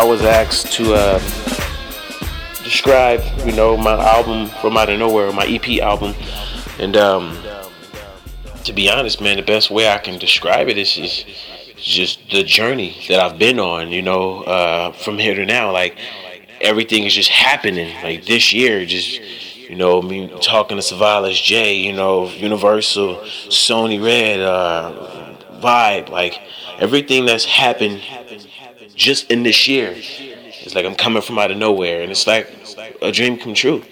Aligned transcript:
I 0.00 0.04
was 0.04 0.22
asked 0.22 0.72
to 0.72 0.94
uh, 0.94 1.18
describe, 2.64 3.20
you 3.44 3.52
know, 3.52 3.76
my 3.76 4.02
album 4.02 4.48
from 4.62 4.78
out 4.78 4.88
of 4.88 4.98
nowhere, 4.98 5.30
my 5.30 5.44
EP 5.44 5.78
album, 5.82 6.14
and 6.78 6.96
um, 6.96 7.36
to 8.64 8.72
be 8.72 8.88
honest, 8.88 9.20
man, 9.20 9.36
the 9.36 9.42
best 9.42 9.70
way 9.70 9.90
I 9.90 9.98
can 9.98 10.18
describe 10.18 10.68
it 10.68 10.78
is, 10.78 10.96
is 10.96 11.26
just 11.76 12.30
the 12.30 12.42
journey 12.42 12.96
that 13.10 13.20
I've 13.20 13.38
been 13.38 13.60
on, 13.60 13.90
you 13.90 14.00
know, 14.00 14.40
uh, 14.44 14.92
from 14.92 15.18
here 15.18 15.34
to 15.34 15.44
now. 15.44 15.70
Like 15.70 15.98
everything 16.62 17.04
is 17.04 17.14
just 17.14 17.28
happening. 17.28 17.92
Like 18.02 18.24
this 18.24 18.54
year, 18.54 18.86
just 18.86 19.20
you 19.68 19.76
know, 19.76 20.00
me 20.00 20.28
talking 20.40 20.78
to 20.78 20.82
Savalas 20.82 21.42
J, 21.42 21.74
you 21.74 21.92
know, 21.92 22.26
Universal, 22.26 23.16
Sony 23.50 24.02
Red, 24.02 24.40
uh, 24.40 25.34
Vibe, 25.60 26.08
like 26.08 26.40
everything 26.78 27.26
that's 27.26 27.44
happened 27.44 28.00
just 29.00 29.30
in 29.30 29.42
this 29.42 29.66
year. 29.66 29.94
It's 29.96 30.74
like 30.74 30.84
I'm 30.84 30.94
coming 30.94 31.22
from 31.22 31.38
out 31.38 31.50
of 31.50 31.56
nowhere, 31.56 32.02
and 32.02 32.10
it's 32.10 32.26
like 32.26 32.46
a 33.00 33.10
dream 33.10 33.38
come 33.38 33.54
true. 33.54 33.82